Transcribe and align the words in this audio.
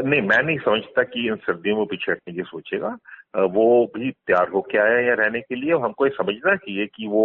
नहीं, 0.00 0.20
मैं 0.20 0.42
नहीं 0.42 0.58
समझता 0.58 1.02
कि 1.02 1.26
इन 1.28 1.36
सर्दियों 1.36 1.76
में 1.76 1.86
पीछे 1.86 2.12
हटने 2.12 2.34
की 2.34 2.42
सोचेगा। 2.42 2.88
वो 3.54 3.64
भी 3.96 4.10
तैयार 4.10 4.48
होके 4.48 4.78
आया 4.78 4.98
है 4.98 5.14
रहने 5.16 5.40
के 5.40 5.54
लिए। 5.54 5.72
हमको 5.74 6.06
ये 6.06 6.10
समझना 6.10 6.54
चाहिए 6.56 6.86
कि 6.86 7.06
वो 7.06 7.24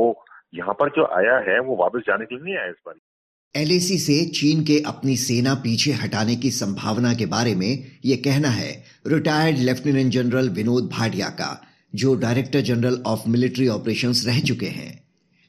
यहाँ 0.56 0.74
पर 0.74 0.90
जो 0.90 1.06
आया 1.18 1.38
है, 1.50 1.60
वो 1.60 1.76
वापस 1.76 2.02
जाने 2.08 2.26
के 2.26 2.36
लिए 2.36 2.44
नहीं 2.44 2.58
आया 2.58 2.68
इस 2.68 2.82
बार। 2.86 2.96
एलएसी 3.56 3.98
से 3.98 4.26
चीन 4.32 4.64
के 4.64 4.80
अपनी 4.88 5.16
सेना 5.16 5.54
पीछे 5.56 5.92
हटाने 5.92 6.36
की 6.36 6.52
संभावना 6.52 7.14
के 7.14 7.26
बारे 7.26 7.56
में 7.56 7.86
ये 8.06 8.16
कहना 8.18 8.50
है 8.50 8.72
retired 9.08 9.58
lieutenant 9.60 10.12
general 10.12 10.50
Vinod 10.50 10.90
Bhatia 10.94 11.30
का, 11.30 11.52
जो 11.96 12.16
director 12.16 12.62
general 12.62 13.02
of 13.08 13.30
military 13.30 13.68
operations 13.68 14.24
रह 14.28 14.40
चुके 14.40 14.66
हैं। 14.66 14.92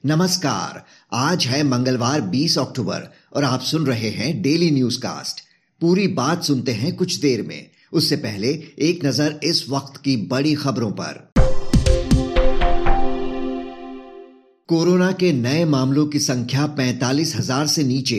नमस्कार, 0.05 0.85
आज 1.13 1.47
है 1.47 1.63
मंगलवार 1.63 2.21
20 2.21 2.59
अक्टूबर 2.59 3.11
और 3.33 3.45
आप 3.45 3.61
सुन 3.61 3.87
रहे 3.87 4.09
हैं 4.11 4.43
डेली 4.43 4.71
न्यूज़ 4.71 4.99
कास्ट 4.99 5.48
पूरी 5.81 6.07
बात 6.09 6.43
सुनते 6.45 6.73
हैं 6.73 6.95
कुछ 6.97 7.15
देर 7.15 7.43
में। 7.43 7.71
उससे 7.93 8.17
पहले 8.17 8.49
एक 8.79 9.05
नज़र 9.05 9.39
इस 9.45 9.65
वक्त 9.69 10.01
की 10.01 10.17
बड़ी 10.17 10.55
खबरों 10.55 10.91
पर। 10.91 11.33
कोरोना 14.69 15.11
के 15.13 15.33
नए 15.33 15.65
मामलों 15.65 16.07
की 16.07 16.19
संख्या 16.19 16.67
पैंतालीस 16.67 17.35
हज़ार 17.37 17.67
से 17.67 17.85
नीचे। 17.85 18.19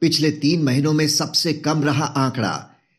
पिछले 0.00 0.30
तीन 0.30 0.62
महीनों 0.62 0.92
में 0.92 1.06
सबसे 1.08 1.52
कम 1.52 1.84
रहा 1.84 2.04
आंकड़ा। 2.04 2.54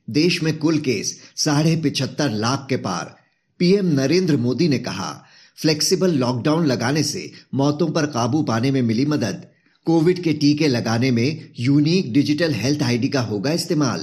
देश 0.07 0.41
में 0.43 0.57
कुल 0.57 0.77
केस 0.79 1.15
साढ़े 1.35 1.75
पिछहत्तर 1.75 2.29
लाख 2.29 2.65
के 2.69 2.77
पार। 2.77 3.15
पीएम 3.59 3.85
नरेंद्र 3.85 4.37
मोदी 4.37 4.67
ने 4.67 4.79
कहा, 4.79 5.11
फ्लेक्सिबल 5.57 6.13
लॉकडाउन 6.13 6.65
लगाने 6.65 7.03
से 7.03 7.31
मौतों 7.53 7.87
पर 7.87 8.05
काबू 8.05 8.43
पाने 8.43 8.71
में 8.71 8.81
मिली 8.81 9.05
मदद। 9.05 9.47
कोविड 9.87 10.21
के 10.23 10.31
टीके 10.33 10.67
लगाने 10.67 11.09
में 11.11 11.49
यूनिक 11.59 12.11
डिजिटल 12.13 12.53
हेल्थ 12.53 12.81
आईडी 12.83 13.09
का 13.09 13.21
होगा 13.21 13.51
इस्तेमाल। 13.51 14.01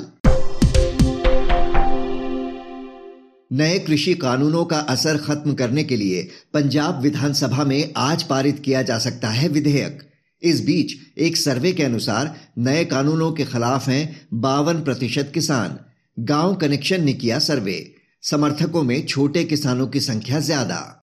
नए 3.51 3.79
कृषि 3.79 4.15
कानूनों 4.15 4.65
का 4.65 4.79
असर 4.79 5.17
खत्म 5.17 5.55
करने 5.55 5.85
के 5.85 5.97
लिए 5.97 6.23
पंजाब 6.55 7.03
विधानसभा 7.03 7.65
में 7.65 7.93
आज 7.97 8.23
पारित 8.23 8.63
किया 8.65 8.83
जा 8.83 8.99
सकता 8.99 9.29
है 9.29 9.49
विधेयक। 9.49 10.03
इस 10.43 10.65
बीच 10.65 10.97
एक 11.19 11.37
सर्वे 11.37 11.73
के 11.73 11.83
अनुसार 11.83 12.35
नए 12.59 12.85
कानूनों 12.85 13.33
के 13.33 13.45
खिलाफ 13.45 13.89
हैं 13.89 14.29
बावन 14.41 14.81
प्रतिशत 14.81 15.31
किसान। 15.35 15.79
गाँव 16.25 16.55
कनेक्शन 16.55 17.05
ने 17.05 17.13
किया 17.13 17.39
सर्वे। 17.39 17.79
समर्थकों 18.23 18.83
में 18.83 19.01
छोटे 19.07 19.45
किसानों 19.45 19.87
की 19.87 20.01
संख्या 20.01 20.41
ज़्यादा। 20.41 21.04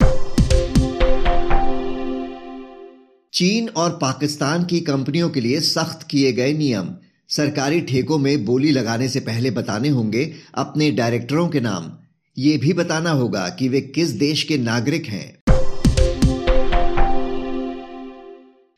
चीन 3.33 3.70
और 3.70 3.89
पाकिस्तान 4.02 4.66
की 4.66 4.80
कंपनियों 4.80 5.30
के 5.30 5.42
लिए 5.42 5.59
सख्त 5.59 6.08
किए 6.08 6.33
गए 6.33 6.53
नियम। 6.53 6.95
सरकारी 7.30 7.81
ठेकों 7.81 8.17
में 8.17 8.45
बोली 8.45 8.72
लगाने 8.72 9.09
से 9.09 9.19
पहले 9.19 9.52
बताने 9.52 9.89
होंगे 9.89 10.34
अपने 10.56 10.92
डायरेक्टरों 10.92 11.50
के 11.50 11.59
नाम। 11.59 11.92
ये 12.38 12.58
भी 12.58 12.73
बताना 12.73 13.09
होगा 13.09 13.50
कि 13.50 13.69
वे 13.69 13.81
किस 13.81 14.09
देश 14.09 14.44
के 14.44 14.58
नागरिक 14.58 15.06
हैं। 15.06 15.38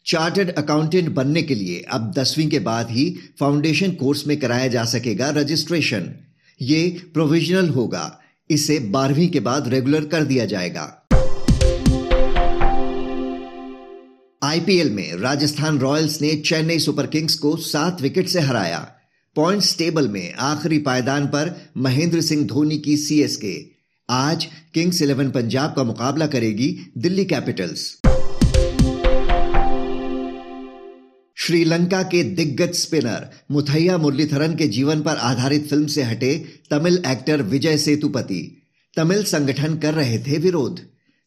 चार्टर्ड 0.05 0.49
अकाउंटेंट 0.49 1.09
बनने 1.09 1.41
के 1.41 1.55
लिए 1.55 1.85
अब 1.91 2.11
दसवीं 2.11 2.49
के 2.49 2.59
बाद 2.59 2.91
ही 2.91 3.15
फाउंडेशन 3.39 3.91
कोर्स 3.91 4.27
में 4.27 4.39
कराया 4.39 4.67
जा 4.67 4.83
सकेगा 4.83 5.29
रजिस्ट्रेशन। 5.29 6.13
ये 6.61 7.01
प्रोविजनल 7.13 7.69
होगा। 7.69 8.19
इसे 8.49 8.79
बारहवीं 8.79 9.29
के 9.29 9.39
बाद 9.39 9.67
रेगुलर 9.67 10.05
कर 10.05 10.23
दिया 10.23 10.45
जाएगा। 10.45 10.98
आईपीएल 14.43 14.89
में 14.89 15.15
राजस्थान 15.15 15.79
रॉयल्स 15.79 16.21
ने 16.21 16.35
चेन्नई 16.35 16.79
सुपर 16.79 17.07
किंग्स 17.07 17.35
को 17.35 17.57
सात 17.57 18.01
विकेट 18.01 18.27
से 18.27 18.39
हराया। 18.39 18.91
पॉइंट्स 19.35 19.77
टेबल 19.77 20.07
में 20.07 20.33
आखिरी 20.33 20.79
पायदान 20.79 21.25
पर 21.25 21.69
महेंद्र 21.77 22.21
सिंह 22.21 22.45
धोनी 22.47 22.77
की 22.77 22.97
सीएसके। 22.97 23.65
आज 24.09 24.47
किंग्स 24.73 25.01
इलेवन 25.01 25.31
पंजाब 25.31 25.73
का 25.73 25.83
मुकाबला 25.83 26.27
करेगी 26.27 26.79
दिल्ली 26.97 27.25
कैपिटल्स। 27.25 28.01
श्रीलंका 31.35 32.03
के 32.03 32.23
दिग्गज 32.23 32.73
स्पिनर 32.73 33.29
मुथैया 33.51 33.97
मुरलीधरन 33.97 34.55
के 34.55 34.67
जीवन 34.67 35.01
पर 35.01 35.15
आधारित 35.15 35.69
फ़िल्म 35.69 35.87
से 35.87 36.03
हटे 36.03 36.45
तमिल 36.71 37.03
एक्टर 37.07 37.41
विजय 37.41 37.77
सेतुपति। 37.77 38.61
तमिल 38.97 39.23
संगठन 39.23 39.77
कर 39.77 39.93
रहे 39.93 40.19
थे 40.19 40.37
विरोध। 40.37 40.79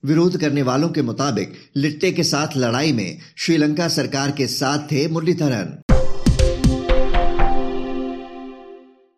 विरोध 0.05 0.37
करने 0.37 0.63
वालों 0.63 0.89
के 0.89 1.03
मुताबिक 1.03 1.53
लिट्टे 1.77 2.13
के 2.13 2.23
साथ 2.23 2.57
लड़ाई 2.57 2.93
में 2.93 3.19
श्रीलंका 3.37 3.89
सरकार 3.89 4.31
के 4.31 4.47
साथ 4.47 4.79
थे 4.93 5.09
मुरलीधरन। 5.09 5.83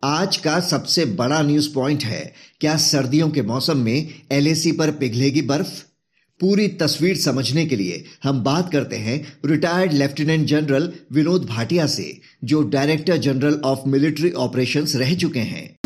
आज 0.03 0.37
का 0.37 0.59
सबसे 0.59 1.05
बड़ा 1.05 1.41
न्यूज़ 1.41 1.73
पॉइंट 1.73 2.03
है, 2.03 2.33
क्या 2.59 2.75
सर्दियों 2.77 3.29
के 3.29 3.41
मौसम 3.41 3.77
में 3.77 4.13
एलएसी 4.31 4.71
पर 4.71 4.91
पिघलेगी 4.91 5.41
बर्फ़? 5.41 5.83
पूरी 6.39 6.67
तस्वीर 6.67 7.17
समझने 7.17 7.65
के 7.65 7.75
लिए 7.75 8.03
हम 8.23 8.43
बात 8.43 8.71
करते 8.71 8.95
हैं 8.95 9.37
retired 9.45 9.93
lieutenant 9.93 10.47
general 10.47 10.91
Vinod 11.11 11.45
Bhatia 11.45 11.87
से, 11.87 12.21
जो 12.43 12.61
director 12.63 13.17
general 13.17 13.61
of 13.65 13.79
military 13.87 14.31
operations 14.31 14.95
रह 14.95 15.15
चुके 15.15 15.39
हैं। 15.39 15.84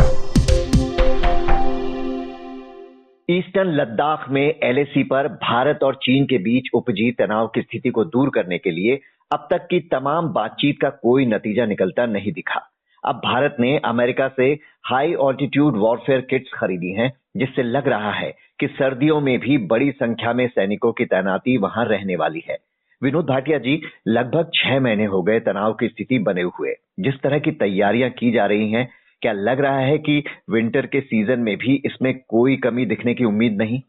ईस्टर्न 3.31 3.69
लद्दाख 3.69 4.29
में 4.29 4.59
एलएसी 4.63 5.03
पर 5.03 5.27
भारत 5.27 5.79
और 5.83 5.95
चीन 5.95 6.25
के 6.25 6.37
बीच 6.37 6.69
उपजी 6.73 7.11
तनाव 7.11 7.47
की 7.47 7.61
स्थिति 7.61 7.89
को 7.89 8.03
दूर 8.05 8.29
करने 8.29 8.57
के 8.57 8.71
लिए 8.71 8.99
अब 9.31 9.47
तक 9.51 9.67
की 9.67 9.79
तमाम 9.79 10.29
बातचीत 10.29 10.79
का 10.81 10.89
कोई 10.89 11.25
नतीजा 11.25 11.65
निकलता 11.65 12.05
नहीं 12.05 12.31
दिखा। 12.31 12.61
अब 13.05 13.15
भारत 13.15 13.55
ने 13.59 13.77
अमेरिका 13.77 14.27
से 14.27 14.51
हाई 14.85 15.13
ऑल्टीट्यूड 15.13 15.77
वॉरफेयर 15.77 16.21
किट्स 16.21 16.51
खरीदी 16.53 16.91
हैं, 16.91 17.11
जिससे 17.37 17.63
लग 17.63 17.87
रहा 17.87 18.11
है 18.11 18.33
कि 18.59 18.67
सर्दियों 18.67 19.19
में 19.21 19.39
भी 19.39 19.57
बड़ी 19.57 19.91
संख्या 19.91 20.33
में 20.33 20.47
सैनिकों 20.47 20.91
की 20.91 21.05
तैनाती 21.05 21.57
वहाँ 21.57 21.85
रहने 21.85 22.15
वाली 22.15 22.43
है। 22.49 22.57
विनोद 23.03 23.25
भाटिया 23.25 23.57
जी, 23.57 23.81
लगभग 24.07 24.51
छह 24.55 24.79
महीने 24.79 25.05
हो 25.05 25.21
गए 25.21 25.39
तनाव 25.39 25.73
की 25.73 25.87
स्थिति 25.87 26.19
बने 26.19 26.41
हुए, 26.41 26.73
जिस 26.99 27.21
तरह 27.21 27.39
की 27.39 27.51
तैयारियाँ 27.51 28.09
की 28.09 28.31
जा 28.31 28.45
रही 28.45 28.71
हैं 28.71 28.87
क्या 29.21 29.31
लग 29.31 29.59
रहा 29.59 29.79
है 29.79 29.97
कि 29.97 30.23
विंटर 30.49 30.85
के 30.85 31.01
सीज़न 31.01 31.39
में 31.39 31.55
भी 31.57 31.75
इसमें 31.85 32.13
कोई 32.29 32.55
कमी 32.57 32.85
दिखने 32.85 33.13
की 33.13 33.25
उम्मीद 33.25 33.57
नहीं? 33.57 33.81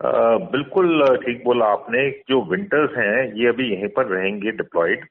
आ, 0.00 0.36
बिल्कुल 0.52 1.16
ठीक 1.16 1.42
बोला 1.44 1.66
आपने। 1.66 2.08
जो 2.28 2.42
विंटर्स 2.50 2.96
हैं 2.98 3.32
ये 3.34 3.48
अभी 3.48 3.72
यहीं 3.72 3.88
पर 3.88 4.06
रहेंगे 4.06 4.50
डिप्लॉयड 4.50 5.04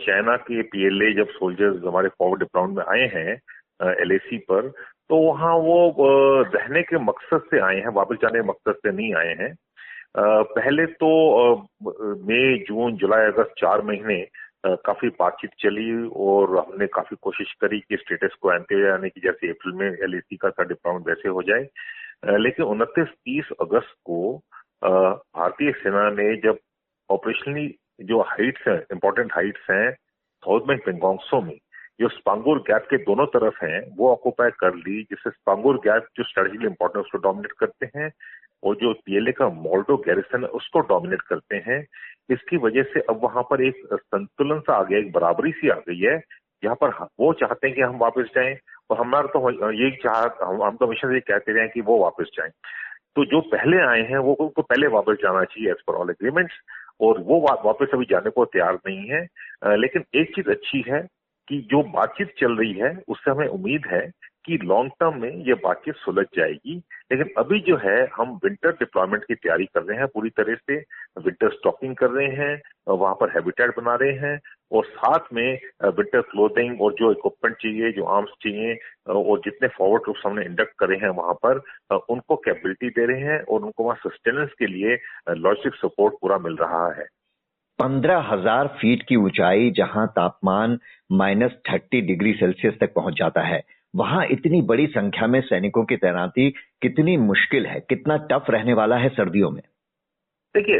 चाइना 0.00 0.36
के 0.36 0.62
पीएलए 0.62 1.12
जब 1.14 1.28
सोल्जर्स 1.30 1.84
हमारे 1.84 2.08
फॉरवर्ड 2.08 2.40
डिप्लॉयमेंट 2.40 2.76
में 2.78 2.84
आए 2.84 3.08
हैं 3.14 3.92
एलएसी 3.92 4.38
पर 4.38 4.68
तो 5.08 5.16
वहाँ 5.16 5.54
वो 5.54 5.76
रहने 6.54 6.82
के 6.82 6.98
मकसद 6.98 7.42
से 7.50 7.60
आए 7.60 7.76
हैं 7.76 7.92
वापस 7.94 8.16
जाने 8.22 8.40
के 8.40 8.46
मकसद 8.48 8.74
से 8.74 8.92
नहीं 8.92 9.14
आए 9.14 9.34
हैं। 9.40 9.54
पहले 10.18 10.86
तो 10.86 11.10
मई 12.28 12.58
जून 12.68 12.96
जुलाई 12.96 13.26
अगस्त 13.26 13.54
चार 13.58 13.82
महीने 13.82 14.16
काफ़ी 14.66 15.08
बातचीत 15.08 15.50
चली 15.58 15.90
और 16.16 16.58
हमने 16.58 16.86
काफ़ी 16.86 17.16
कोशिश 17.22 17.52
करी 17.60 17.80
कि 17.80 17.96
स्टेटस 17.96 18.34
को 18.42 18.48
आनते 18.48 18.80
यानी 18.82 19.08
कि 19.08 19.20
जैसे 19.20 19.50
अप्रैल 19.50 19.74
में 19.74 19.86
एल 19.86 20.20
का 20.32 20.50
था 20.50 20.64
डिप्लॉयमेंट 20.64 21.06
वैसे 21.06 21.28
हो 21.28 21.42
जाए। 21.42 22.38
लेकिन 22.38 22.64
उनतीस 22.64 23.08
तीस 23.08 23.48
अगस्त 23.60 23.94
को 24.04 24.42
भारतीय 24.84 25.72
सेना 25.72 26.08
ने 26.10 26.36
जब 26.36 26.58
ऑपरेशनली 27.10 27.66
जो 28.00 28.20
हाइट्स 28.20 28.68
हैं 28.68 28.78
इंपॉर्टेंट 28.92 29.32
हाइट्स 29.32 29.70
हैं 29.70 29.90
साउथ 29.92 30.60
में 30.68 30.78
पेंगोंगसो 30.78 31.40
में, 31.40 31.58
जो 32.00 32.08
स्पांगोर 32.08 32.58
गैप 32.58 32.86
के 32.90 32.96
दोनों 32.96 33.26
तरफ़ 33.26 33.64
हैं, 33.64 33.80
वो 33.96 34.10
ऑक्यूपाई 34.12 34.50
कर 34.50 34.74
ली, 34.74 35.02
जिससे 35.02 35.30
स्पांगोर 35.30 35.76
गैप 35.76 36.06
जो 36.16 36.24
स्ट्रेटेजिकली 36.24 36.66
इंपॉर्टेंट 36.66 37.04
उसको 37.04 37.18
डोमिनेट 37.18 37.52
करते 37.52 37.90
हैं 37.96 38.10
और 38.64 38.74
जो 38.76 38.92
पीएलए 39.06 39.32
का 39.32 39.48
मोल्डो 39.48 39.96
गैरिसन 40.06 40.42
है 40.42 40.48
उसको 40.58 40.80
डोमिनेट 40.80 41.22
करते 41.22 41.56
हैं। 41.66 41.80
इसकी 42.30 42.56
वजह 42.56 42.82
से 42.82 43.00
अब 43.00 43.20
वहाँ 43.22 43.42
पर 43.42 43.62
एक 43.62 43.82
संतुलन 43.94 44.60
सा 44.60 44.74
आ 44.74 44.82
गया 44.82 44.98
एक 44.98 45.12
बराबरी 45.12 45.52
सी 45.52 45.68
आ 45.68 45.78
गई 45.88 46.00
है। 46.00 46.18
जहाँ 46.62 46.74
पर 46.74 46.90
वो 47.20 47.32
चाहते 47.32 47.66
हैं 47.66 47.76
कि 47.76 47.82
हम 47.82 47.98
वापस 47.98 48.30
जाएँ 48.34 48.56
और 48.90 48.98
हमारा 48.98 49.26
तो 49.26 49.50
ये 49.72 49.90
चाह 50.04 50.22
हम, 50.44 50.76
तो 50.76 50.86
हमेशा 50.86 51.12
ये 51.14 51.20
कहते 51.20 51.52
रहे 51.52 51.62
हैं 51.62 51.70
कि 51.74 51.80
वो 51.80 51.98
वापस 51.98 52.30
जाएँ। 52.34 52.50
तो 53.16 53.24
जो 53.24 53.40
पहले 53.40 53.80
आए 53.86 54.02
हैं 54.02 54.18
वो 54.18 54.32
उनको 54.34 54.62
पहले 54.62 54.86
वापस 54.86 55.16
जाना 55.22 55.44
चाहिए 55.44 55.70
एज 55.70 55.82
पर 55.86 55.94
ऑल 55.94 56.10
एग्रीमेंट्स 56.10 56.54
और 57.00 57.18
वो 57.18 57.40
वा, 57.40 57.62
वापस 57.64 57.90
अभी 57.94 58.04
जाने 58.04 58.30
को 58.30 58.44
तैयार 58.44 58.78
नहीं 58.86 59.06
है। 59.08 59.26
लेकिन 59.76 60.04
एक 60.14 60.34
चीज़ 60.36 60.50
अच्छी 60.50 60.84
है 60.88 61.00
कि 61.48 61.58
जो 61.70 61.82
बातचीत 61.82 62.34
चल 62.38 62.56
रही 62.56 62.72
है 62.72 62.90
उससे 63.08 63.30
हमें 63.30 63.46
उम्मीद 63.46 63.86
है 63.86 64.10
कि 64.44 64.58
लॉन्ग 64.64 64.90
टर्म 65.00 65.20
में 65.20 65.30
ये 65.46 65.54
बातचीत 65.62 65.94
सुलझ 65.96 66.24
जाएगी। 66.36 66.76
लेकिन 67.12 67.30
अभी 67.38 67.60
जो 67.60 67.76
है, 67.78 67.96
हम 68.16 68.34
विंटर 68.44 68.72
डिप्लॉयमेंट 68.74 69.24
की 69.24 69.34
तैयारी 69.34 69.64
कर 69.66 69.82
रहे 69.82 69.98
हैं 69.98 70.06
पूरी 70.14 70.30
तरह 70.32 70.54
से। 70.56 70.76
विंटर 71.18 71.50
स्टॉकिंग 71.52 71.94
कर 71.96 72.10
रहे 72.10 72.28
हैं, 72.36 72.60
वहाँ 72.88 73.14
पर 73.14 73.30
हैबिटेट 73.30 73.70
बना 73.76 73.94
रहे 73.94 74.12
हैं 74.18 74.38
और 74.72 74.84
साथ 74.86 75.32
में 75.32 75.58
विंटर 75.86 76.20
क्लोथिंग 76.22 76.80
और 76.82 76.92
जो 76.92 77.10
इक्विपमेंट 77.12 77.56
चाहिए, 77.56 77.92
जो 77.92 78.04
आर्म्स 78.06 78.30
चाहिए 78.42 78.74
और 79.08 79.38
जितने 79.44 79.68
फॉरवर्ड 79.70 80.02
ट्रूप्स 80.02 80.22
हमने 80.26 80.44
इंडक्ट 80.44 80.78
करे 80.78 80.96
हैं 80.96 81.08
वहाँ 81.14 81.34
पर 81.44 81.62
उनको 82.10 82.36
कैपेबिलिटी 82.38 82.88
दे 82.90 83.06
रहे 83.06 83.20
हैं 83.22 83.40
और 83.42 83.60
उनको 83.60 83.84
वहाँ 83.84 83.96
सस्टेनेंस 84.06 84.50
के 84.58 84.66
लिए 84.66 84.96
लॉजिस्टिक 85.30 85.74
सपोर्ट 85.80 86.14
पूरा 86.20 86.38
मिल 86.38 86.56
रहा 86.56 86.86
है। 86.94 87.06
पंद्रह 87.78 88.18
हज़ार 88.22 88.66
फीट 88.80 89.02
की 89.02 89.16
ऊंचाई 89.18 89.70
जहाँ 89.76 90.06
तापमान 90.08 90.78
माइनस 91.12 91.52
थर्टी 91.70 92.00
डिग्री 92.02 92.32
सेल्सियस 92.32 92.74
तक 92.80 92.92
पहुँच 92.94 93.14
जाता 93.18 93.42
है। 93.42 93.62
वहाँ 93.94 94.24
इतनी 94.26 94.60
बड़ी 94.62 94.86
संख्या 94.86 95.26
में 95.26 95.40
सैनिकों 95.40 95.84
की 95.84 95.96
तैनाती 95.96 96.50
कितनी 96.82 97.16
मुश्किल 97.16 97.66
है, 97.66 97.80
कितना 97.80 98.16
टफ 98.30 98.46
रहने 98.50 98.74
वाला 98.74 98.96
है 98.96 99.08
सर्दियों 99.08 99.50
में? 99.50 99.62
देखिए 100.54 100.78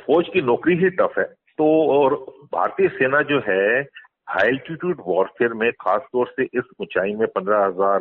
फौज 0.00 0.28
की 0.32 0.42
नौकरी 0.42 0.76
ही 0.76 0.90
टफ 0.90 1.18
है। 1.18 1.24
तो 1.58 1.66
और 1.92 2.14
भारतीय 2.52 2.88
सेना 2.88 3.20
जो 3.22 3.38
है 3.48 3.80
हाई 4.28 4.48
एल्टीट्यूड 4.48 5.02
वॉरफेयर 5.06 5.52
में, 5.52 5.70
खासतौर 5.72 6.26
से 6.26 6.44
इस 6.44 6.64
ऊंचाई 6.80 7.14
में, 7.14 7.26
पंद्रह 7.28 7.64
हज़ार 7.64 8.00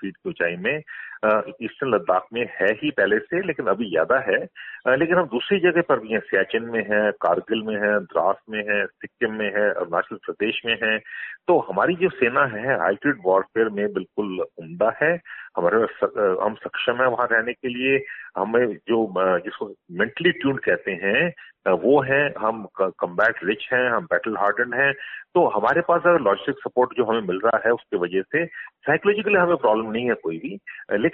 फीट 0.00 0.16
की 0.16 0.28
ऊंचाई 0.28 0.56
में 0.56 0.82
ईस्टर्न 1.24 1.92
लद्दाख 1.94 2.26
में 2.32 2.40
है 2.52 2.68
ही 2.74 2.90
पहले 2.90 3.18
से, 3.18 3.40
लेकिन 3.46 3.66
अभी 3.66 3.88
ज़्यादा 3.90 4.18
है। 4.28 4.38
लेकिन 4.98 5.16
हम 5.16 5.26
दूसरी 5.32 5.58
जगह 5.60 5.82
पर 5.88 6.00
भी 6.00 6.08
हैं, 6.08 6.20
सियाचिन 6.20 6.64
में 6.64 6.80
है, 6.80 7.10
कारगिल 7.22 7.62
में 7.62 7.74
है, 7.76 7.98
द्रास 8.02 8.36
में 8.50 8.58
है, 8.68 8.84
सिक्किम 8.86 9.34
में 9.34 9.46
है, 9.46 9.68
अरुणाचल 9.70 10.16
प्रदेश 10.24 10.60
में 10.66 10.76
है। 10.82 10.98
तो 11.48 11.58
हमारी 11.70 11.94
जो 11.94 12.08
सेना 12.08 12.44
है 12.46 12.78
हाइटेड 12.80 13.20
वॉरफेयर 13.24 13.68
में 13.68 13.86
बिल्कुल 13.92 14.40
उमदा 14.40 14.92
है। 15.02 15.12
हमारे 15.56 15.78
हम 16.42 16.54
सक्षम 16.54 17.02
है 17.02 17.08
वहाँ 17.08 17.26
रहने 17.32 17.52
के 17.52 17.68
लिए। 17.68 17.96
हमें 18.38 18.66
जो 18.88 19.06
जिसको 19.38 19.72
मेंटली 19.92 20.30
ट्यून 20.32 20.56
कहते 20.66 20.92
हैं 21.02 21.32
वो 21.82 22.00
है। 22.02 22.22
हम 22.38 22.66
कम्बैट 22.78 23.44
रिच 23.44 23.68
हैं, 23.72 23.88
हम 23.90 24.04
बैटल 24.04 24.36
हार्डन 24.36 24.72
हैं। 24.74 24.92
तो 25.34 25.46
हमारे 25.48 25.80
पास 25.80 26.02
अगर 26.06 26.20
लॉजिस्टिक 26.20 26.56
सपोर्ट 26.60 26.96
जो 26.96 27.04
हमें 27.04 27.20
मिल 27.28 27.38
रहा 27.44 27.60
है, 27.66 27.72
उसकी 27.72 27.96
वजह 27.96 28.22
से 28.22 28.44
साइकोलॉजिकली 28.46 29.34
हमें 29.34 29.56
प्रॉब्लम 29.56 29.90
नहीं 29.90 30.08
है 30.08 30.14
कोई 30.14 30.38
भी। 30.38 30.58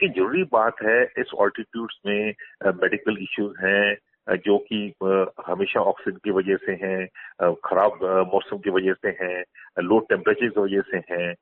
लेकिन 0.03 0.13
ज़रूरी 0.15 0.43
बात 0.53 0.83
है, 0.83 1.03
इस 1.19 1.31
ऑल्टीट्यूड्स 1.35 1.99
में 2.07 2.35
मेडिकल 2.83 3.17
इश्यूज़ 3.23 3.57
हैं 3.65 4.37
जो 4.47 4.57
कि 4.59 4.79
हमेशा 5.47 5.81
ऑक्सीजन 5.81 6.17
की 6.25 6.31
वजह 6.31 6.57
से 6.67 6.73
हैं 6.83 7.55
खराब 7.65 7.99
मौसम 8.35 8.59
की 8.59 8.71
वजह 8.71 8.93
से 8.93 9.09
हैं 9.23 9.43
लो 9.83 9.99
टेम्परेचर 10.11 10.49
की 10.49 10.61
वजह 10.61 10.81
से 10.91 10.99
हैं। 11.11 11.35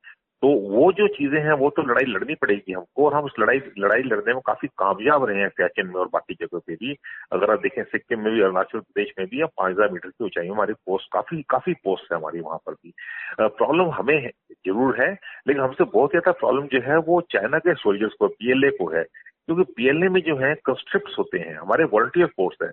तो 0.43 0.47
वो 0.71 0.91
जो 0.91 1.07
चीज़ें 1.07 1.39
हैं, 1.41 1.53
वो 1.53 1.69
तो 1.69 1.81
लड़ाई 1.81 2.05
लड़नी 2.05 2.35
पड़ेगी 2.35 2.73
हमको, 2.73 3.05
और 3.05 3.13
हम 3.13 3.23
उस 3.23 3.33
लड़ाई 3.39 3.61
लड़ाई 3.79 4.01
लड़ने 4.03 4.33
में 4.33 4.41
काफ़ी 4.45 4.67
कामयाब 4.67 5.23
रहे 5.25 5.41
हैं 5.41 5.47
सियाचिन 5.49 5.87
में 5.87 5.93
और 5.93 6.09
बाकी 6.13 6.33
जगह 6.33 6.59
पे 6.67 6.75
भी। 6.75 6.95
अगर 7.31 7.51
आप 7.51 7.59
देखें, 7.59 7.83
सिक्किम 7.83 8.19
में 8.19 8.33
भी, 8.33 8.41
अरुणाचल 8.41 8.79
प्रदेश 8.79 9.13
में 9.19 9.27
भी 9.27 9.43
पाँच 9.43 9.71
हज़ार 9.71 9.91
मीटर 9.91 10.09
की 10.09 10.25
ऊंचाई 10.25 10.47
हमारी 10.47 10.73
पोस्ट, 10.73 11.07
काफ़ी 11.13 11.41
काफ़ी 11.49 11.73
पोस्ट 11.73 12.11
है 12.11 12.17
हमारी 12.17 12.39
वहाँ 12.39 12.57
पर 12.57 12.73
भी। 12.73 12.93
प्रॉब्लम 13.39 13.89
हमें 13.89 14.29
ज़रूर 14.51 15.01
है, 15.01 15.11
लेकिन 15.47 15.63
हमसे 15.63 15.83
बहुत 15.83 16.09
ज़्यादा 16.09 16.31
प्रॉब्लम 16.31 16.67
जो 16.67 16.81
है, 16.81 16.97
वो 16.97 17.21
चाइना 17.31 17.59
के 17.59 17.73
सोल्जर्स 17.75 18.13
को 18.19 18.27
पीएलए 18.27 18.69
को 18.69 18.89
है। 18.89 19.03
क्योंकि 19.03 19.63
पीएलए 19.73 20.09
में 20.09 20.21
जो 20.21 20.35
है 20.35 20.53
कंस्ट्रिप्ट 20.65 21.17
होते 21.19 21.39
हैं, 21.39 21.57
हमारे 21.57 21.83
वॉलंटियर 21.83 22.27
फोर्स 22.27 22.57
है। 22.63 22.69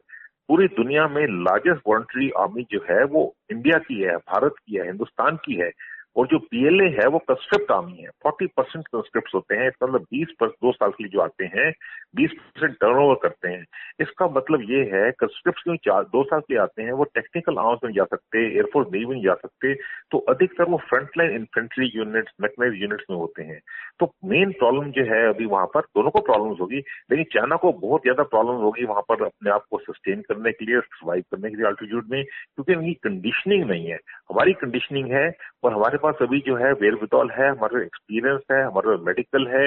पूरी 0.49 0.67
दुनिया 0.69 1.07
में 1.09 1.27
लार्जेस्ट 1.45 1.83
वॉलंटरी 1.89 2.31
आर्मी 2.39 2.67
जो 2.71 2.81
है, 2.91 3.05
वो 3.05 3.35
इंडिया 3.51 3.79
की 3.79 4.01
है, 4.03 4.17
भारत 4.17 4.55
की 4.67 4.77
है, 4.77 4.87
हिंदुस्तान 4.87 5.37
की 5.37 5.55
है। 5.55 5.71
और 6.17 6.27
जो 6.27 6.39
पीएलए 6.41 6.89
है, 6.91 7.07
वो 7.09 7.19
कंस्क्रिप्ट 7.21 7.71
आर्मी 7.73 7.97
है। 7.99 8.09
फोर्टी 8.23 8.47
परसेंट 8.57 8.87
कंस्क्रिप्ट 8.87 9.35
होते 9.35 9.55
हैं, 9.55 9.69
इसका 9.69 9.87
मतलब 9.87 10.07
बीस 10.11 10.35
दो 10.43 10.73
साल 10.73 10.91
के 10.91 11.05
लिए 11.05 11.11
जो 11.11 11.21
आते 11.21 11.45
हैं, 11.55 11.71
बीस 12.17 12.33
परसेंट 12.33 12.75
टर्न 12.75 13.15
करते 13.23 13.49
हैं। 13.49 13.65
इसका 14.01 14.27
मतलब 14.29 14.63
ये 14.71 14.83
है 14.93 15.11
कंस्क्रिप्ट 15.13 15.61
जो 15.69 15.77
चार, 15.85 16.03
दो 16.05 16.23
साल 16.25 16.41
के 16.41 16.59
आते 16.59 16.83
हैं, 16.83 16.93
वो 16.93 17.05
टेक्निकल 17.15 17.59
आर्म्स 17.59 17.85
में 17.85 17.93
जा 17.93 18.05
सकते 18.05 18.45
एयरफोर्स 18.47 18.89
नेवी 18.93 19.07
में 19.07 19.23
जा 19.23 19.35
सकते 19.35 19.75
तो 20.11 20.19
अधिकतर 20.29 20.69
वो 20.71 20.77
frontline 20.89 21.35
infantry 21.35 21.91
units 21.95 22.33
mechanise 22.41 22.81
units 22.83 23.05
में 23.11 23.17
होते 23.17 23.43
हैं। 23.43 23.61
तो 24.01 24.13
मेन 24.25 24.53
प्रॉब्लम 24.53 24.91
जो 24.91 25.05
है 25.05 25.23
अभी 25.29 25.45
वहाँ 25.47 25.67
पर, 25.67 25.81
दोनों 25.81 26.11
को 26.11 26.21
प्रॉब्लम 26.21 26.55
होगी, 26.61 26.79
लेकिन 27.11 27.25
चाइना 27.33 27.57
को 27.57 27.73
बहुत 27.75 28.03
ज़्यादा 28.03 28.23
प्रॉब्लम 28.25 28.63
होगी 28.63 28.85
वहाँ 28.85 29.03
पर 29.09 29.25
अपने 29.25 29.51
आप 29.51 29.65
को 29.71 29.79
सस्टेन 29.79 30.21
करने 30.21 30.53
के 30.53 30.65
लिए 30.65 30.81
सर्वाइव 30.81 31.23
करने 31.31 31.51
के 31.51 31.57
लिए 31.57 31.67
अल्टीट्यूड 31.67 32.09
में, 32.11 32.23
क्योंकि 32.25 32.75
उनकी 32.75 32.95
कंडीशनिंग 33.05 33.65
नहीं 33.71 33.87
है। 33.87 33.99
हमारी 34.31 34.53
कंडीशनिंग 34.55 35.11
है 35.13 35.27
और 35.65 35.73
हमारे 35.73 35.99
पास 35.99 36.23
अभी 36.23 36.39
जो 36.47 36.57
है 36.57 36.73
वेरविटॉल 36.73 37.31
है, 37.31 37.49
हमारा 37.51 37.83
एक्सपीरियंस 37.83 38.41
है, 38.53 38.63
हमारा 38.65 38.97
मेडिकल 39.07 39.47
है 39.49 39.67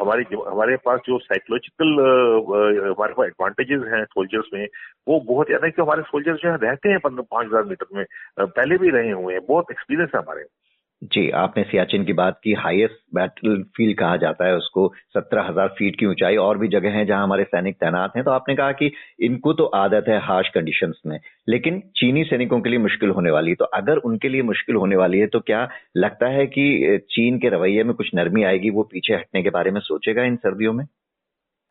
हमारे 0.00 0.22
हमारे 0.46 0.76
पास 0.84 1.00
जो 1.06 1.18
साइकोलॉजिकल 1.18 1.92
हमारे 2.88 3.12
पास 3.14 3.26
एडवांटेजेस 3.26 3.82
हैं 3.92 4.04
सोल्जर्स 4.06 4.48
में, 4.54 4.66
वो 5.08 5.20
बहुत 5.20 5.46
ज़्यादा 5.46 5.68
कि 5.68 5.82
हमारे 5.82 6.02
सोल्जर्स 6.02 6.40
जो 6.42 6.50
है 6.50 6.56
रहते 6.62 6.88
हैं 6.88 6.98
पंद्रह 7.00 7.24
पाँच 7.30 7.46
हज़ार 7.46 7.64
मीटर 7.64 7.96
में 7.96 8.04
पहले 8.40 8.78
भी 8.78 8.90
रहे 8.90 9.10
हुए 9.10 9.34
हैं, 9.34 9.46
बहुत 9.46 9.70
एक्सपीरियंस 9.70 10.10
है 10.14 10.20
हमारे। 10.20 10.44
जी, 11.02 11.28
आपने 11.32 11.62
सियाचिन 11.64 12.04
की 12.04 12.12
बात 12.12 12.40
की 12.44 12.52
हाईएस्ट 12.54 12.98
बैटल 13.14 13.62
फ़ील्ड 13.76 13.96
कहा 13.98 14.16
जाता 14.16 14.46
है 14.46 14.56
उसको, 14.56 14.86
सत्रह 15.08 15.42
हज़ार 15.42 15.68
फीट 15.78 15.98
की 16.00 16.06
ऊंचाई, 16.06 16.36
और 16.36 16.58
भी 16.58 16.68
जगह 16.68 16.90
है 16.90 17.04
जहाँ 17.06 17.22
हमारे 17.22 17.44
सैनिक 17.44 17.76
तैनात 17.76 18.16
हैं। 18.16 18.24
तो 18.24 18.30
आपने 18.30 18.54
कहा 18.56 18.72
कि 18.72 18.90
इनको 19.22 19.52
तो 19.52 19.64
आदत 19.76 20.08
है 20.08 20.18
हार्श 20.22 20.48
कंडीशंस 20.54 21.00
में, 21.06 21.18
लेकिन 21.48 21.80
चीनी 21.96 22.24
सैनिकों 22.24 22.60
के 22.60 22.70
लिए 22.70 22.78
मुश्किल 22.78 23.10
होने 23.10 23.30
वाली 23.30 23.50
है। 23.50 23.54
तो 23.54 23.64
अगर 23.74 23.96
उनके 24.04 24.28
लिए 24.28 24.42
मुश्किल 24.42 24.76
होने 24.76 24.96
वाली 24.96 25.18
है 25.18 25.26
तो 25.28 25.40
क्या 25.40 25.68
लगता 25.96 26.28
है 26.28 26.46
कि 26.48 26.98
चीन 27.10 27.38
के 27.38 27.48
रवैये 27.48 27.84
में 27.84 27.94
कुछ 27.94 28.10
नरमी 28.14 28.44
आएगी, 28.44 28.70
वो 28.70 28.82
पीछे 28.82 29.14
हटने 29.14 29.42
के 29.42 29.50
बारे 29.50 29.70
में 29.70 29.80
सोचेगा 29.82 30.24
इन 30.24 30.36
सर्दियों 30.38 30.72
में? 30.72 30.84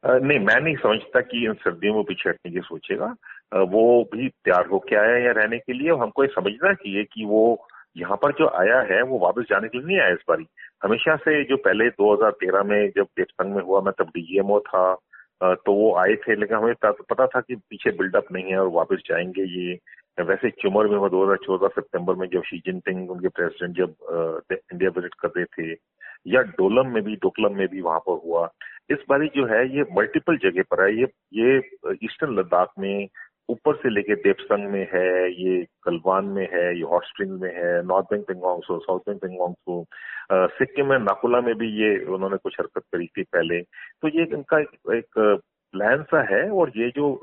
नहीं, 0.03 0.39
मैं 0.39 0.59
नहीं 0.61 0.75
समझता 0.75 1.19
कि 1.21 1.45
इन 1.45 1.53
सर्दियों 1.55 1.95
में 1.95 2.03
पीछे 2.03 2.29
हटने 2.29 2.51
की 2.51 2.59
सोचेगा। 2.59 3.15
वो 3.65 4.03
भी 4.13 4.27
तैयार 4.27 4.67
होके 4.67 4.95
आया 4.95 5.15
है 5.17 5.33
रहने 5.33 5.57
के 5.57 5.73
लिए। 5.73 5.89
हमको 6.01 6.23
ये 6.23 6.29
समझना 6.29 6.73
चाहिए 6.73 7.03
कि 7.03 7.25
वो 7.25 7.41
यहाँ 7.95 8.17
पर 8.17 8.31
जो 8.31 8.47
आया 8.59 8.79
है, 8.91 9.01
वो 9.03 9.19
वापस 9.19 9.45
जाने 9.49 9.67
के 9.67 9.77
लिए 9.77 9.87
नहीं 9.87 9.99
आया 9.99 10.13
इस 10.13 10.23
बारी। 10.29 10.45
हमेशा 10.83 11.15
से 11.17 11.43
जो 11.43 11.57
पहले 11.59 11.89
2013 11.91 12.63
में 12.63 12.89
जब 12.89 13.05
देवसंग 13.17 13.55
में 13.55 13.61
हुआ, 13.63 13.81
मैं 13.81 13.93
तब 13.99 14.11
डीजीएमओ 14.15 14.59
था 14.67 14.93
तो 15.41 15.73
वो 15.73 15.93
आए 15.97 16.15
थे, 16.15 16.35
लेकिन 16.35 16.57
हमें 16.57 16.73
पता 16.83 17.25
था 17.27 17.39
कि 17.41 17.55
पीछे 17.55 17.91
बिल्डअप 17.97 18.31
नहीं 18.31 18.51
है 18.51 18.57
और 18.59 18.67
वापस 18.71 19.03
जाएँगे 19.07 19.43
ये। 19.51 19.77
वैसे 20.19 20.49
चुमर 20.51 20.87
में 20.87 20.97
वो 20.97 21.09
2014 21.09 21.67
सितंबर 21.69 22.15
में 22.15 22.27
जब 22.29 22.43
शी 22.43 22.57
जिनपिंग 22.65 23.11
उनके 23.11 23.27
प्रेसिडेंट 23.29 23.75
जब 23.77 24.41
इंडिया 24.51 24.89
विज़िट 24.89 25.13
कर 25.19 25.29
रहे 25.37 25.45
थे, 25.45 25.71
या 26.27 26.41
डोलम 26.41 26.93
में 26.93 27.03
भी 27.03 27.15
डोकलम 27.15 27.55
में 27.57 27.67
भी 27.67 27.81
वहाँ 27.81 27.99
पर 27.99 28.19
हुआ। 28.25 28.47
इस 28.91 29.03
बारी 29.09 29.27
जो 29.35 29.45
है, 29.47 29.63
ये 29.77 29.83
मल्टीपल 29.97 30.37
जगह 30.43 30.63
पर 30.71 30.83
है। 30.83 30.91
ये 30.95 31.07
ये 31.33 31.57
ईस्टर्न 32.03 32.37
लद्दाख 32.39 32.73
में 32.79 33.07
ऊपर 33.49 33.75
से 33.75 33.89
लेके 33.89 34.15
देवसंग 34.15 34.69
में 34.69 34.87
है, 34.93 35.09
ये 35.33 35.63
कलवान 35.83 36.25
में 36.25 36.47
है, 36.53 36.77
ये 36.77 36.83
हॉट 36.83 37.05
स्प्रिंग 37.05 37.31
में 37.41 37.49
है, 37.55 37.71
north 37.85 38.05
bank 38.11 38.25
Pangong 38.27 38.61
Tso, 38.61 38.79
south 38.79 38.99
bank 38.99 39.21
Pangong 39.21 39.53
Tso 39.53 39.85
Sikkim 40.31 40.85
में 40.85 40.97
नाकुला 40.99 41.41
में 41.41 41.55
भी 41.55 41.69
ये 41.81 42.05
उन्होंने 42.05 42.37
कुछ 42.37 42.55
हरकत 42.59 42.83
करी 42.93 43.07
थी 43.07 43.23
पहले। 43.23 43.61
तो 44.01 44.07
ये 44.07 44.23
इनका 44.23 44.59
एक 44.95 45.39
प्लान 45.73 46.03
सा 46.03 46.21
है 46.29 46.41
और 46.51 46.71
ये 46.77 46.89
जो 46.89 47.13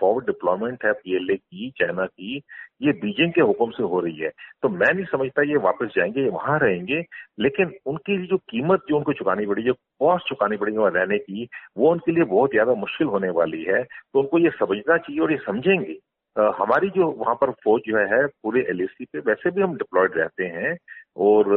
फॉरवर्ड 0.00 0.26
डिप्लॉयमेंट 0.26 0.84
है 0.84 0.92
पीएलए 0.92 1.36
की 1.36 1.70
चाइना 1.78 2.06
की, 2.06 2.36
ये 2.82 2.92
बीजिंग 2.92 3.32
के 3.32 3.40
हुक्म 3.40 3.70
से 3.70 3.82
हो 3.82 4.00
रही 4.00 4.16
है। 4.16 4.30
तो 4.62 4.68
मैं 4.68 4.92
नहीं 4.94 5.04
समझता 5.04 5.42
ये 5.42 5.56
वापस 5.58 5.92
जाएँगे, 5.96 6.22
ये 6.22 6.28
वहाँ 6.28 6.58
रहेंगे, 6.58 7.02
लेकिन 7.40 7.72
उनकी 7.86 8.26
जो 8.26 8.36
कीमत 8.50 8.82
जो 8.88 8.96
उनको 8.96 9.12
चुकानी 9.12 9.46
पड़ी, 9.46 9.62
जो 9.62 9.74
कॉस्ट 9.74 10.28
चुकानी 10.28 10.56
पड़ेगी 10.56 10.78
वहाँ 10.78 10.90
रहने 10.90 11.18
की, 11.18 11.48
वो 11.76 11.90
उनके 11.92 12.12
लिए 12.12 12.24
बहुत 12.24 12.50
ज़्यादा 12.50 12.74
मुश्किल 12.76 13.06
होने 13.06 13.30
वाली 13.30 13.62
है। 13.64 13.82
तो 13.82 14.20
उनको 14.20 14.38
ये 14.38 14.50
समझना 14.50 14.96
चाहिए 14.96 15.20
और 15.20 15.32
ये 15.32 15.38
समझेंगे। 15.46 15.98
हमारी 16.36 16.88
जो 16.90 17.06
वहाँ 17.10 17.34
पर 17.34 17.50
फौज 17.64 17.80
जो 17.86 17.98
है 17.98 18.26
पूरे 18.26 18.60
एलएसी 18.70 19.04
पे, 19.04 19.18
वैसे 19.18 19.50
भी 19.50 19.62
हम 19.62 19.76
डिप्लॉयड 19.76 20.16
रहते 20.16 20.44
हैं 20.46 20.76
और 21.16 21.48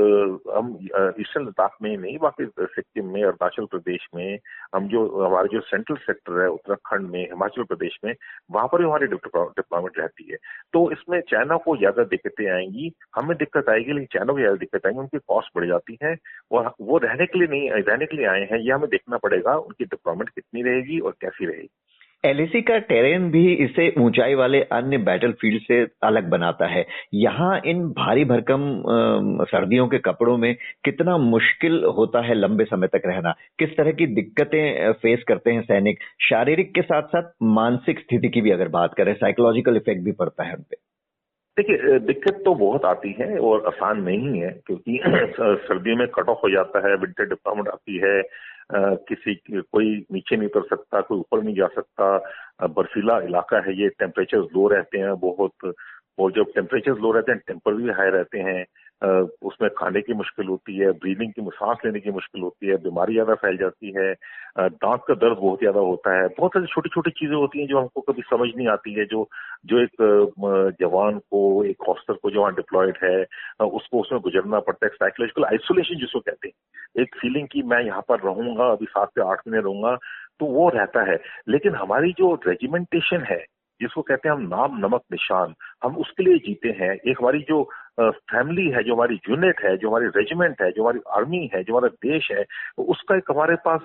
हम 0.57 0.77
ईस्टर्न 1.19 1.45
लद्दाख 1.45 1.75
में 1.81 1.97
नहीं, 1.97 2.17
बाकी 2.17 2.45
सिक्किम 2.59 3.05
में, 3.05 3.23
अरुणाचल 3.23 3.65
प्रदेश 3.65 4.07
में, 4.15 4.39
हम 4.75 4.87
जो, 4.87 5.25
हमारे 5.25 5.47
जो 5.47 5.59
सेंट्रल 5.61 5.97
सेक्टर 5.97 6.41
है, 6.41 6.47
उत्तराखंड 6.49 7.09
में, 7.09 7.21
हिमाचल 7.21 7.63
प्रदेश 7.63 7.97
में, 8.05 8.15
वहाँ 8.51 8.67
पर 8.67 8.77
भी 8.77 8.83
हमारी 8.83 9.07
डिप्लॉयमेंट 9.07 9.99
रहती 9.99 10.31
है। 10.31 10.37
तो 10.73 10.91
इसमें 10.91 11.21
चाइना 11.21 11.57
को 11.57 11.77
ज़्यादा 11.77 12.03
दिक्कतें 12.03 12.51
आएँगी, 12.51 12.93
हमें 13.15 13.37
दिक्कत 13.37 13.69
आएगी, 13.69 13.93
लेकिन 13.93 14.05
चाइना 14.05 14.33
को 14.33 14.39
ज़्यादा 14.39 14.55
दिक्कत 14.55 14.85
आएँगी, 14.85 14.99
उनकी 14.99 15.17
कॉस्ट 15.17 15.49
बढ़ 15.55 15.67
जाती 15.67 15.97
है, 16.03 16.15
और 16.51 16.73
वो 16.81 16.97
रहने 16.97 17.25
के 17.25 17.39
लिए 17.39 17.47
नहीं, 17.47 17.71
रहने 17.71 18.05
के 18.05 18.17
लिए 18.17 18.25
आए 18.25 18.41
हैं, 18.41 18.59
ये 18.59 18.71
हमें 18.71 18.89
देखना 18.89 19.17
पड़ेगा, 19.17 19.57
उनकी 19.57 19.85
डिप्लॉयमेंट 19.85 20.29
कितनी 20.29 20.63
रहेगी 20.63 20.99
और 20.99 21.11
कैसी 21.11 21.45
रहेगी। 21.45 21.69
एलएसी 22.23 22.61
का 22.61 22.77
टेरेन 22.87 23.29
भी 23.31 23.41
इसे 23.55 23.87
ऊंचाई 23.99 24.33
वाले 24.35 24.61
अन्य 24.71 24.97
बैटल 24.99 25.31
फ़ील्ड 25.41 25.61
से 25.63 25.81
अलग 26.03 26.29
बनाता 26.29 26.67
है। 26.67 26.85
यहाँ 27.13 27.59
इन 27.65 27.83
भारी 27.91 28.25
भरकम 28.25 28.65
सर्दियों 29.51 29.87
के 29.87 29.97
कपड़ों 29.99 30.37
में 30.37 30.53
कितना 30.85 31.17
मुश्किल 31.17 31.83
होता 31.97 32.21
है 32.25 32.33
लंबे 32.35 32.65
समय 32.65 32.87
तक 32.87 33.01
रहना। 33.05 33.33
किस 33.59 33.77
तरह 33.77 33.91
की 33.91 34.07
दिक्कतें 34.15 34.91
फेस 34.93 35.23
करते 35.27 35.51
हैं 35.51 35.61
सैनिक? 35.61 35.99
शारीरिक 36.29 36.73
के 36.75 36.81
साथ 36.81 37.07
साथ 37.15 37.31
मानसिक 37.55 37.99
स्थिति 37.99 38.29
की 38.29 38.41
भी 38.41 38.51
अगर 38.51 38.67
बात 38.69 38.93
करें 38.97 39.13
साइकोलॉजिकल 39.15 39.75
इफ़ेक्ट 39.77 40.03
भी 40.03 40.11
पड़ता 40.19 40.43
है 40.43 40.53
उनपे 40.53 40.77
देखिए 41.57 41.97
दिक्कत 41.99 42.41
तो 42.45 42.53
बहुत 42.55 42.85
आती 42.85 43.11
है 43.19 43.37
और 43.39 43.65
आसान 43.67 44.01
नहीं 44.03 44.39
है, 44.41 44.49
क्योंकि 44.67 44.99
सर्दियों 45.67 45.95
में 45.97 46.07
कट 46.07 46.29
ऑफ़ 46.29 46.37
हो 46.43 46.49
जाता 46.49 46.87
है 46.87 46.95
विंटर 46.95 47.25
डिप्लॉयमेंट 47.29 47.67
आती 47.67 47.97
है 48.03 48.21
किसी 48.73 49.35
कोई 49.49 50.05
नीचे 50.11 50.35
नहीं 50.37 50.49
उतर 50.49 50.75
सकता, 50.75 51.01
कोई 51.01 51.19
ऊपर 51.19 51.43
नहीं 51.43 51.55
जा 51.55 51.67
सकता। 51.67 52.17
बर्फीला 52.67 53.19
इलाका 53.19 53.59
है, 53.59 53.81
ये 53.81 53.89
टेम्परेचर 53.89 54.37
लो 54.37 54.67
रहते 54.67 54.99
हैं, 54.99 55.15
बहुत 55.19 55.73
और 56.19 56.31
जब 56.31 56.51
टेम्परेचर 56.55 56.97
लो 56.97 57.11
रहते 57.11 57.31
हैं 57.31 57.41
टेम्पर 57.47 57.73
भी 57.73 57.89
हाई 57.89 58.09
रहते 58.09 58.39
हैं। 58.39 58.65
उसमें 59.01 59.69
खाने 59.77 60.01
की 60.01 60.13
मुश्किल 60.13 60.47
होती 60.47 60.77
है 60.77 60.91
ब्रीदिंग 60.93 61.31
की 61.33 61.41
सांस 61.51 61.77
लेने 61.85 61.99
की 61.99 62.11
मुश्किल 62.11 62.41
होती 62.41 62.67
है, 62.67 62.77
बीमारी 62.77 63.13
ज़्यादा 63.13 63.33
फैल 63.35 63.57
जाती 63.57 63.93
है 63.97 64.13
दांत 64.59 65.01
का 65.07 65.13
दर्द 65.15 65.37
बहुत 65.37 65.59
ज़्यादा 65.59 65.79
होता 65.81 66.15
है। 66.15 66.27
बहुत 66.29 66.51
सारी 66.53 66.65
छोटी 66.65 66.89
छोटी 66.89 67.11
चीज़ें 67.11 67.35
होती 67.35 67.59
हैं 67.59 67.67
जो 67.67 67.79
हमको 67.79 68.01
कभी 68.01 68.21
समझ 68.21 68.49
नहीं 68.55 68.67
आती 68.69 68.93
है, 68.93 69.05
जो 69.05 69.27
जो 69.65 69.81
एक 69.81 70.75
जवान 70.81 71.19
को, 71.21 71.63
एक 71.65 71.83
हॉस्टल 71.87 72.13
को 72.13 72.31
जो 72.31 72.47
डिप्लॉयड 72.57 72.97
है 73.03 73.67
उसको 73.67 74.01
उसमें 74.01 74.21
गुजरना 74.21 74.59
पड़ता 74.61 74.85
है। 74.85 74.91
साइकोलॉजिकल 74.93 75.45
आइसोलेशन 75.45 75.99
जिसको 75.99 76.19
कहते 76.21 76.47
हैं। 76.47 77.01
एक 77.03 77.15
फीलिंग 77.15 77.47
की 77.47 77.61
मैं 77.63 77.81
यहाँ 77.83 78.01
पर 78.09 78.19
रहूँगा, 78.19 78.65
अभी 78.65 78.85
सात 78.87 79.09
से 79.09 79.21
आठ 79.21 79.47
महीने 79.47 79.61
रहूँगा 79.61 79.95
तो 80.39 80.45
वो 80.47 80.69
रहता 80.71 81.03
है। 81.11 81.17
लेकिन 81.49 81.75
हमारी 81.75 82.11
जो 82.13 82.33
रेजिमेंटेशन 82.47 83.23
है, 83.29 83.43
जिसको 83.81 84.01
कहते 84.01 84.29
हैं 84.29 84.35
हम 84.35 84.41
नाम 84.49 84.77
नमक 84.77 85.01
निशान, 85.11 85.53
हम 85.83 85.95
उसके 85.97 86.23
लिए 86.23 86.37
जीते 86.47 86.69
हैं। 86.79 86.91
एक 86.91 87.17
हमारी 87.19 87.39
जो 87.49 87.61
फैमिली 87.99 88.67
है, 88.69 88.83
जो 88.83 88.95
हमारी 88.95 89.15
यूनिट 89.29 89.61
है, 89.63 89.77
जो 89.77 89.89
हमारी 89.89 90.05
रेजिमेंट 90.05 90.61
है, 90.61 90.71
जो 90.71 90.81
हमारी 90.81 90.99
आर्मी 91.09 91.49
है, 91.55 91.63
जो 91.63 91.73
हमारा 91.73 92.09
देश 92.09 92.31
है 92.31 92.45
उसका 92.79 93.15
एक 93.15 93.31
हमारे 93.31 93.55
पास 93.67 93.81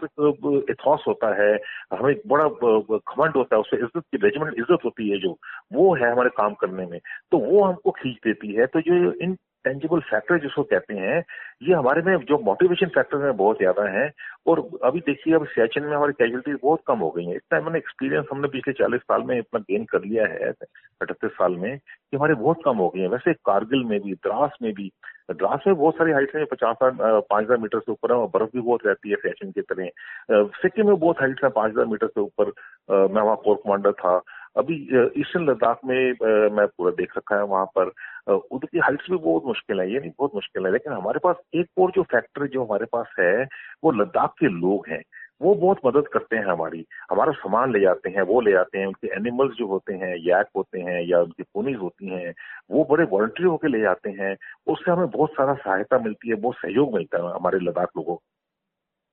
इथॉस 0.71 1.05
होता 1.09 1.35
है, 1.43 1.53
हमें 1.93 2.11
एक 2.11 2.23
बड़ा 2.27 2.45
घमंड 2.45 3.37
होता 3.37 3.57
है 3.57 3.61
उसमें 3.61 3.81
इज़्ज़त 3.81 4.03
की 4.11 4.17
रेजिमेंट 4.17 4.55
इज़्ज़त 4.59 4.85
होती 4.85 5.11
है 5.11 5.19
जो, 5.19 5.39
वो 5.73 5.95
है 5.95 6.13
हमारे 6.13 6.31
काम 6.31 6.55
करने 6.55 6.87
में। 6.87 6.99
तो 7.33 7.39
वो 7.39 7.65
हमको 7.65 7.91
खींच 7.91 8.17
देती 8.25 8.53
है। 8.53 8.67
तो 8.67 8.81
जो 8.81 9.13
इन 9.13 9.37
टेंजिबल 9.65 10.01
फैक्टर 10.01 10.39
जिसको 10.41 10.63
कहते 10.63 10.95
हैं, 10.95 11.23
ये 11.63 11.75
हमारे 11.75 12.03
में 12.03 12.17
जो 12.29 12.39
मोटिवेशन 12.45 12.87
फैक्टर 12.95 13.25
है 13.25 13.33
बहुत 13.35 13.59
ज़्यादा 13.59 13.89
है, 13.91 14.11
और 14.47 14.61
अभी 14.85 15.01
देखिए, 15.01 15.35
अब 15.35 15.47
सियाचिन 15.47 15.85
में 15.85 15.97
हमारी 15.97 16.13
कैजुअलिटीज 16.13 16.59
बहुत 16.63 16.81
कम 16.87 16.99
हो 16.99 17.11
गई 17.11 17.25
है। 17.25 17.37
इतना 17.37 17.61
मैंने 17.61 17.79
एक्सपीरियंस 17.79 18.27
हमने 18.33 18.49
पिछले 18.49 18.73
चालीस 18.75 19.01
साल 19.03 19.23
में 19.23 19.39
इतना 19.39 19.61
गेन 19.61 19.85
कर 19.85 20.05
लिया 20.05 20.27
है, 20.27 20.51
अठहत्तर 20.51 21.29
साल 21.31 21.57
में, 21.57 21.77
कि 21.79 22.17
हमारे 22.17 22.35
बहुत 22.35 22.61
कम 22.65 22.77
हो 22.77 22.89
गई 22.89 23.01
है। 23.01 23.09
वैसे 23.09 23.33
कारगिल 23.47 23.85
में 23.85 23.99
भी, 24.01 24.13
द्रास 24.15 24.57
में 24.63 24.73
भी, 24.75 24.91
द्रास 25.33 25.61
में 25.67 25.75
बहुत 25.77 25.95
सारी 25.95 26.13
हाइट्स 26.13 26.35
है 26.37 26.45
पचास 26.45 26.77
पाँच 26.83 27.45
हज़ार 27.45 27.59
मीटर 27.59 27.79
से 27.79 27.93
ऊपर 27.93 28.13
है, 28.13 28.19
और 28.19 28.27
बर्फ़ 28.35 28.51
भी 28.55 28.61
बहुत 28.61 28.87
रहती 28.87 29.11
है 29.11 29.17
फ़ैशन 29.17 29.51
की 29.51 29.61
तरह। 29.63 30.47
सिक्किम 30.63 30.87
में 30.87 30.97
बहुत 30.97 31.21
हाइट्स 31.21 31.45
है, 31.45 31.51
पाँच 31.51 31.73
हज़ार 31.73 31.87
मीटर 31.87 32.07
से 32.07 32.21
ऊपर। 32.21 32.53
मैं 32.91 33.23
वहाँ 33.23 33.37
कोर 33.45 33.57
कमांडर 33.57 33.93
था 33.95 34.19
अभी 34.57 34.75
ईस्टर्न 35.21 35.45
लद्दाख 35.51 35.81
में 35.85 36.13
मैं 36.57 36.67
पूरा 36.67 36.91
देख 36.91 37.17
रखा 37.17 37.37
है 37.37 37.45
वहाँ 37.45 37.67
पर 37.79 37.91
उधर 38.35 38.67
की 38.67 38.79
हाइट्स 38.79 39.11
भी 39.11 39.17
बहुत 39.17 39.45
मुश्किल 39.47 39.81
है, 39.81 39.93
ये 39.93 40.01
नहीं 40.01 40.11
बहुत 40.19 40.35
मुश्किल 40.35 40.67
है, 40.67 40.73
लेकिन 40.73 40.93
हमारे 40.93 41.19
पास 41.25 41.37
एक 41.55 41.67
और 41.79 41.91
जो 41.91 42.03
फैक्टर 42.03 42.47
जो 42.47 42.65
हमारे 42.65 42.87
पास 42.93 43.15
है, 43.21 43.45
वो 43.85 43.91
लद्दाख 43.93 44.35
के 44.41 44.49
लोग 44.49 44.89
हैं। 44.89 45.03
वो 45.43 45.55
बहुत 45.55 45.79
मदद 45.87 46.09
करते 46.09 46.37
हैं 46.37 46.45
हमारी। 46.45 46.85
हमारा 47.11 47.33
सामान 47.33 47.73
ले 47.73 47.81
जाते 47.81 48.11
हैं, 48.11 48.23
वो 48.23 48.41
ले 48.41 48.53
जाते 48.53 48.79
हैं, 48.79 48.87
उनके 48.87 49.09
एनिमल्स 49.09 49.53
जो 49.53 49.67
होते 49.67 49.95
हैं 49.95 50.15
याक 50.19 50.49
होते 50.57 50.81
हैं 50.81 51.01
या 51.03 51.21
उनकी 51.21 51.43
पोनीज 51.43 51.77
होती 51.77 52.09
हैं, 52.09 52.33
वो 52.71 52.85
बड़े 52.91 53.05
वॉल्ट्री 53.05 53.47
होकर 53.47 53.69
ले 53.69 53.81
जाते 53.81 54.11
हैं, 54.11 54.37
उससे 54.67 54.91
हमें 54.93 55.11
बहुत 55.11 55.31
सारा 55.31 55.55
सहायता 55.55 55.99
मिलती 55.99 56.29
है, 56.29 56.35
बहुत 56.35 56.57
सहयोग 56.57 56.95
मिलता 56.95 57.19
है 57.19 57.35
हमारे 57.35 57.59
लद्दाख 57.59 57.89
लोगों 57.97 58.17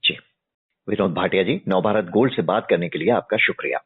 जी। 0.04 0.18
विनोद 0.88 1.14
भाटिया 1.14 1.44
जी 1.44 1.62
नवभारत 1.68 2.06
गोल्ड 2.10 2.34
से 2.34 2.42
बात 2.42 2.68
करने 2.70 2.90
के 2.90 3.00
लिए 3.00 3.12
आपका 3.12 3.38
शुक्रिया। 3.38 3.80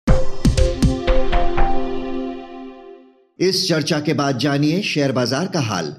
इस 3.40 3.68
चर्चा 3.70 4.00
के 4.00 4.14
बाद 4.14 4.38
जानिए 4.38 4.82
शेयर 4.82 5.12
बाज़ार 5.12 5.48
का 5.48 5.60
हाल। 5.60 5.96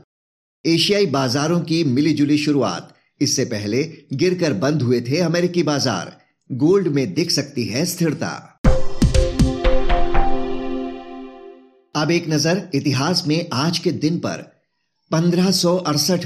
एशियाई 0.64 1.06
बाजारों 1.06 1.60
की 1.60 1.82
मिलीजुली 1.84 2.38
शुरुआत। 2.38 2.94
इससे 3.20 3.44
पहले 3.44 3.82
गिरकर 4.12 4.52
बंद 4.52 4.82
हुए 4.82 5.00
थे 5.00 5.18
अमेरिकी 5.18 5.62
बाज़ार। 5.62 6.16
गोल्ड 6.50 6.88
में 6.88 7.14
दिख 7.14 7.30
सकती 7.30 7.64
है 7.64 7.84
स्थिरता। 7.84 8.30
अब 11.94 12.10
एक 12.10 12.28
नज़र 12.28 12.68
इतिहास 12.74 13.24
में 13.26 13.48
आज 13.52 13.78
के 13.78 13.92
दिन 13.92 14.18
पर। 14.18 14.42
पंद्रह 15.10 15.50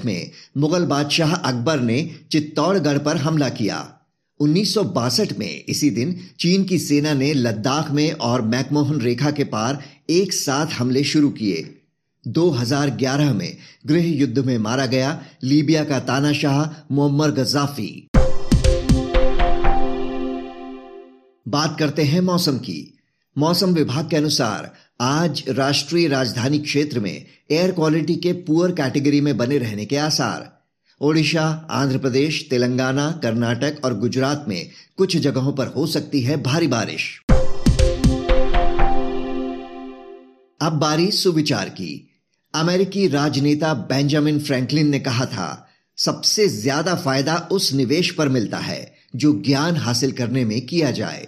में 0.05 0.31
मुगल 0.57 0.85
बादशाह 0.87 1.35
अकबर 1.35 1.81
ने 1.81 2.03
चित्तौड़गढ़ 2.33 2.99
पर 2.99 3.17
हमला 3.17 3.49
किया। 3.49 4.00
उन्नीस 4.41 4.75
सौ 4.75 4.83
बासठ 4.85 5.39
में 5.39 5.65
इसी 5.69 5.91
दिन 5.91 6.21
चीन 6.41 6.65
की 6.65 6.79
सेना 6.79 7.15
ने 7.15 7.35
लद्दाख 7.35 7.91
में 7.91 8.13
और 8.13 8.43
मैकमोहन 8.43 9.01
रेखा 9.01 9.31
के 9.31 9.45
पार 9.45 9.85
एक 10.11 10.33
साथ 10.33 10.67
हमले 10.67 11.05
शुरू 11.05 11.31
किए। 11.31 11.81
2011 12.29 13.33
में 13.35 13.57
गृह 13.87 14.07
युद्ध 14.07 14.39
में 14.39 14.59
मारा 14.59 14.87
गया 14.87 15.23
लीबिया 15.45 15.85
का 15.85 15.99
तानाशाह 15.99 16.95
मोहम्मद 16.95 17.35
गजाफी 17.35 18.09
बात 21.49 21.77
करते 21.79 22.03
हैं 22.03 22.21
मौसम 22.21 22.59
की। 22.59 22.99
मौसम 23.39 23.75
विभाग 23.75 24.11
के 24.11 24.17
अनुसार 24.17 24.73
आज 25.01 25.45
राष्ट्रीय 25.49 26.09
राजधानी 26.09 26.59
क्षेत्र 26.59 27.01
में 27.01 27.27
एयर 27.51 27.73
क्वालिटी 27.73 28.17
के 28.17 28.33
पुअर 28.33 28.71
कैटेगरी 28.71 29.21
में 29.21 29.37
बने 29.37 29.59
रहने 29.59 29.85
के 29.85 29.97
आसार। 29.97 30.60
ओडिशा, 31.01 31.67
आंध्र 31.71 31.99
प्रदेश, 31.99 32.47
तेलंगाना, 32.51 33.11
कर्नाटक 33.23 33.85
और 33.85 33.99
गुजरात 33.99 34.45
में 34.49 34.71
कुछ 34.97 35.17
जगहों 35.17 35.53
पर 35.53 35.67
हो 35.67 35.87
सकती 35.87 36.21
है 36.21 36.37
भारी 36.43 36.67
बारिश। 36.67 37.21
अब 40.61 40.73
बारी 40.73 41.11
सुविचार 41.11 41.69
की। 41.69 42.21
अमेरिकी 42.55 43.07
राजनेता 43.09 43.73
बेंजामिन 43.75 44.41
फ्रैंकलिन 44.41 44.89
ने 44.89 45.01
कहा 45.01 45.27
था, 45.27 45.69
सबसे 45.99 46.49
ज़्यादा 46.49 46.95
फ़ायदा 46.95 47.37
उस 47.53 47.73
निवेश 47.73 48.11
पर 48.11 48.29
मिलता 48.29 48.59
है, 48.59 48.95
जो 49.17 49.33
ज्ञान 49.47 49.77
हासिल 49.77 50.13
करने 50.13 50.45
में 50.45 50.61
किया 50.67 50.91
जाए। 50.91 51.27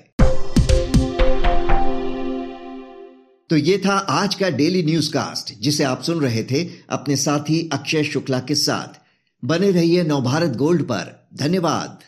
तो 3.50 3.56
ये 3.56 3.78
था 3.78 3.96
आज 3.96 4.34
का 4.34 4.50
डेली 4.50 4.82
न्यूज़ 4.82 5.12
कास्ट 5.12 5.60
जिसे 5.60 5.84
आप 5.84 6.02
सुन 6.02 6.20
रहे 6.20 6.42
थे 6.44 6.68
अपने 6.90 7.16
साथी 7.16 7.68
अक्षय 7.72 8.04
शुक्ला 8.04 8.40
के 8.40 8.54
साथ। 8.54 9.01
बने 9.44 9.70
रहिए 9.70 10.04
नवभारत 10.04 10.56
गोल्ड 10.56 10.82
पर। 10.82 11.28
धन्यवाद। 11.34 11.98